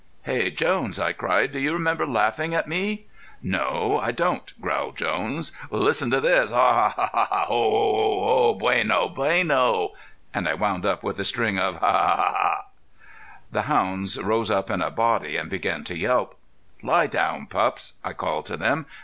"Hey, 0.23 0.49
Jones," 0.49 0.97
I 0.97 1.13
cried, 1.13 1.51
"do 1.51 1.59
you 1.59 1.73
remember 1.73 2.07
laughing 2.07 2.55
at 2.55 2.67
me?" 2.67 3.05
"No, 3.43 3.99
I 4.01 4.11
don't," 4.11 4.51
growled 4.59 4.97
Jones. 4.97 5.51
"Listen 5.69 6.09
to 6.09 6.19
this: 6.19 6.49
Haw 6.49 6.73
haw! 6.73 6.89
haw! 6.89 7.07
haw! 7.27 7.45
ho 7.45 7.69
ho! 7.69 7.69
ho 7.69 8.23
ho! 8.23 8.53
bueno! 8.55 9.09
bueno!" 9.09 9.91
and 10.33 10.49
I 10.49 10.55
wound 10.55 10.87
up 10.87 11.03
with 11.03 11.19
a 11.19 11.23
string 11.23 11.59
of 11.59 11.75
"hi! 11.75 11.85
hi! 11.87 12.15
hi! 12.15 12.15
hi! 12.15 12.33
hi!" 12.33 12.61
The 13.51 13.61
hounds 13.61 14.19
rose 14.19 14.49
up 14.49 14.71
in 14.71 14.81
a 14.81 14.89
body 14.89 15.37
and 15.37 15.51
began 15.51 15.83
to 15.83 15.95
yelp. 15.95 16.33
"Lie 16.81 17.05
down, 17.05 17.45
pups," 17.45 17.93
I 18.03 18.13
called 18.13 18.47
to 18.47 18.57
them. 18.57 18.87